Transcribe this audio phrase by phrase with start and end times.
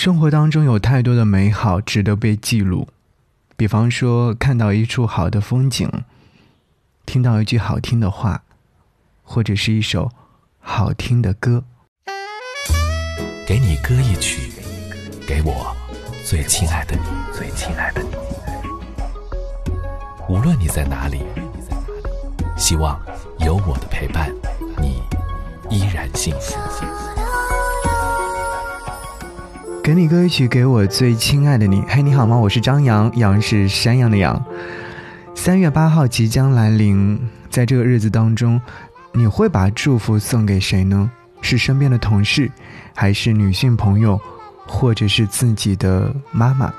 [0.00, 2.88] 生活当中有太多的美好值得被记录，
[3.54, 5.90] 比方说看到一处好的风景，
[7.04, 8.42] 听到一句好听的话，
[9.22, 10.10] 或者是一首
[10.58, 11.64] 好听的歌。
[13.46, 14.50] 给你歌一曲，
[15.28, 15.76] 给我
[16.24, 17.02] 最亲爱的你，
[17.36, 18.08] 最亲爱的你。
[20.30, 21.20] 无论你在哪里，
[22.56, 22.98] 希望
[23.40, 24.34] 有我的陪伴，
[24.80, 25.02] 你
[25.68, 27.09] 依然幸福。
[29.90, 31.82] 给你歌曲，给我最亲爱的你。
[31.88, 32.36] 嘿，你好吗？
[32.36, 34.40] 我是张扬，杨是山羊的羊。
[35.34, 38.60] 三月八号即将来临，在这个日子当中，
[39.12, 41.10] 你会把祝福送给谁呢？
[41.40, 42.48] 是身边的同事，
[42.94, 44.20] 还是女性朋友，
[44.64, 46.72] 或者是自己的妈妈？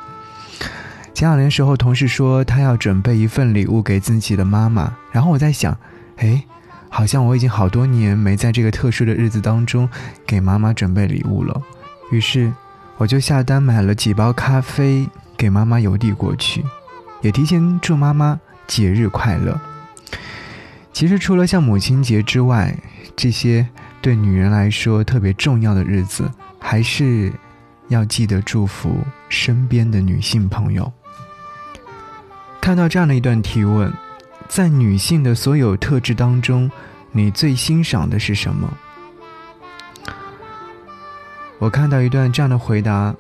[1.14, 5.78] 前两年时候，同事说他要准备一份礼物给自己的妈妈，然后我在想，
[6.16, 6.42] 哎，
[6.88, 9.90] 好像我已经好多年没在这个特殊的日子当中
[10.26, 11.62] 给妈妈准备礼物了，
[12.10, 12.50] 于是。
[13.02, 16.64] 我就下单买了几包咖啡给妈妈邮递过去，
[17.22, 19.60] 也提前祝妈妈节日快乐。
[20.94, 22.78] 其实除了像母亲节之外，
[23.16, 23.68] 这些
[24.04, 26.30] 对女人来说特别重要的日子，
[26.60, 27.34] 还是
[27.88, 28.96] 要记得祝福
[29.30, 30.94] 身边的女性朋友。
[32.62, 33.92] 看到这样的一段提问，
[34.48, 36.70] 在女性的所有特质当中，
[37.12, 38.72] 你最欣赏的是什么？
[41.62, 43.16] 我看到一段这样的回答，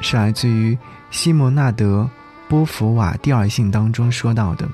[0.00, 0.76] 是来自于
[1.12, 2.02] 西蒙纳德·
[2.50, 4.68] 波伏瓦第二性当中说到的：“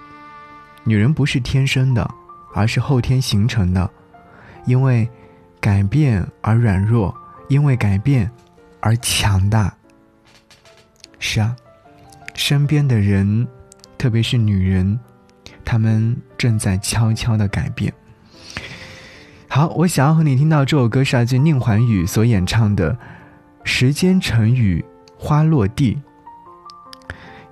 [0.84, 2.10] 女人不是天生的，
[2.54, 3.90] 而是后天形成的，
[4.64, 5.06] 因为
[5.60, 7.14] 改变而软弱，
[7.48, 8.28] 因为改变
[8.80, 9.70] 而强大。”
[11.20, 11.54] 是啊，
[12.34, 13.46] 身边的人，
[13.98, 14.98] 特别是女人，
[15.62, 17.92] 她们正在悄悄的改变。
[19.60, 22.94] 好，我想要和你听到这首歌是来自宁桓宇所演唱的
[23.62, 24.82] 《时间成雨
[25.18, 25.98] 花落地》。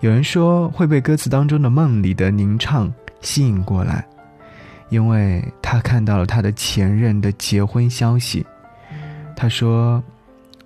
[0.00, 4.02] 有人说会被歌词当中的梦里的吟唱吸引过来，
[4.88, 8.46] 因为他看到了他的前任的结婚消息。
[9.36, 10.02] 他说：“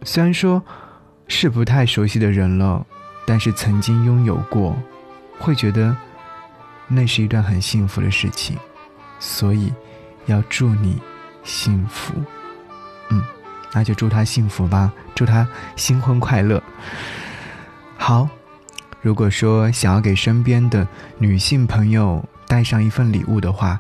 [0.07, 0.63] 虽然说
[1.27, 2.87] 是不太熟悉的人了，
[3.27, 4.77] 但是曾经拥有过，
[5.41, 5.97] 会觉得
[6.87, 8.57] 那是一段很幸福的事情，
[9.19, 9.73] 所以
[10.27, 11.03] 要祝你。”
[11.45, 12.15] 幸福，
[13.11, 13.23] 嗯，
[13.73, 16.63] 那就祝他幸福吧，祝他新婚快乐。
[17.97, 18.29] 好，
[19.01, 20.87] 如果说想要给身边的
[21.19, 23.79] 女性朋友带上一份礼物的话，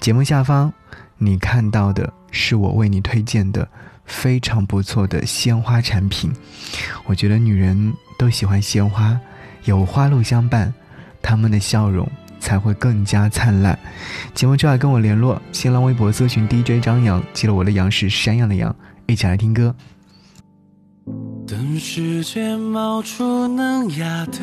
[0.00, 0.72] 节目下方
[1.16, 3.68] 你看到的是我为你推荐的
[4.04, 6.32] 非常不错的鲜花产品。
[7.04, 9.18] 我觉得女人都喜欢鲜花，
[9.64, 10.72] 有花露相伴，
[11.22, 12.10] 她们的笑容。
[12.38, 13.78] 才会更加灿烂。
[14.34, 18.74] 节目之外跟我联络，新浪微博搜寻 DJ 张扬，记得我的杨是山羊的羊，
[19.06, 19.74] 一起来听歌。
[21.46, 24.38] 等时间冒出嫩芽的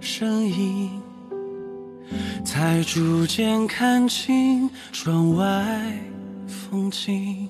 [0.00, 0.90] 声音，
[2.44, 5.44] 才逐渐看清窗外
[6.46, 7.48] 风景。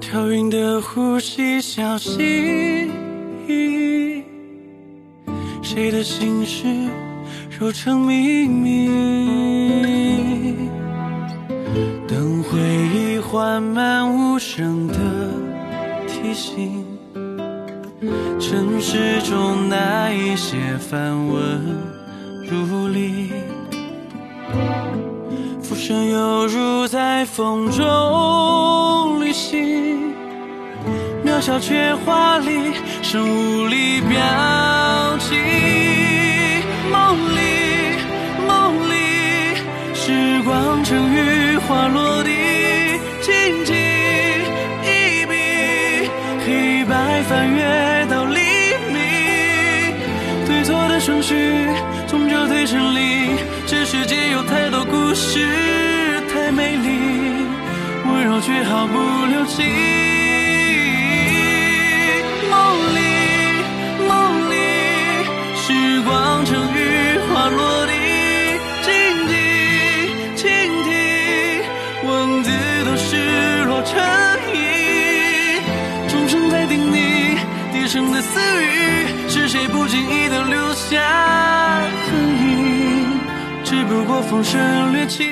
[0.00, 2.90] 调匀的呼吸，小心
[3.46, 4.24] 翼翼，
[5.62, 6.64] 谁的心事？
[7.60, 8.88] 揉成秘密，
[12.06, 12.56] 等回
[12.94, 14.94] 忆缓慢无声的
[16.06, 16.86] 提醒，
[18.38, 21.60] 城市中那一些繁文
[22.48, 23.32] 缛理，
[25.60, 30.14] 浮生犹如在风中旅行，
[31.26, 34.16] 渺小却华丽，生无力表
[35.18, 36.07] 情。
[40.88, 42.30] 成雨，花落地，
[43.20, 45.34] 轻轻一笔，
[46.46, 48.40] 黑白翻阅到黎
[48.90, 48.98] 明。
[50.46, 51.34] 对错的顺序，
[52.06, 53.36] 终究推成理。
[53.66, 55.46] 这世界有太多故事，
[56.32, 56.88] 太美丽，
[58.10, 59.66] 温柔却毫不留情。
[62.50, 63.00] 梦里
[78.12, 81.00] 的私语，是谁不经意的留下
[82.06, 83.20] 痕影？
[83.64, 85.24] 只不过风声掠起。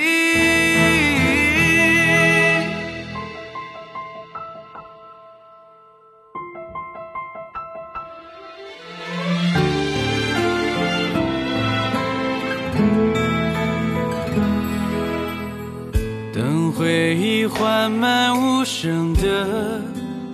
[16.34, 19.80] 等回忆缓慢无声的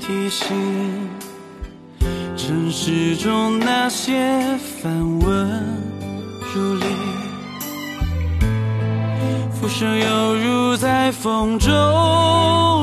[0.01, 0.49] 提醒。
[2.45, 4.13] 城市中那些
[4.83, 5.49] 繁文
[6.53, 6.85] 缛礼，
[9.53, 11.71] 浮生犹如在风中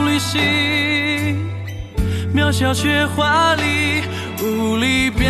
[0.08, 0.40] 旅行，
[2.34, 4.02] 渺小却华丽，
[4.42, 5.30] 无力表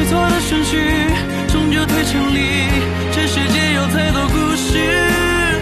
[0.00, 0.78] 对错的顺序，
[1.48, 2.40] 终究推成理。
[3.12, 4.78] 这世界有太多故事，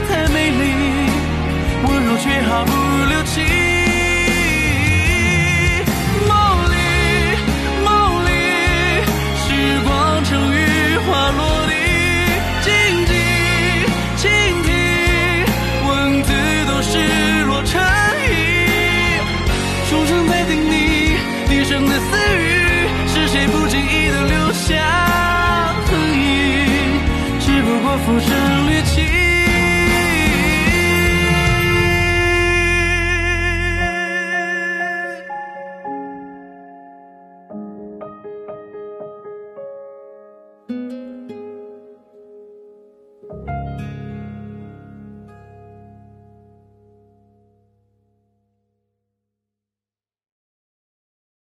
[0.09, 1.11] 太美丽，
[1.83, 2.71] 温柔却毫不
[3.09, 3.48] 留情。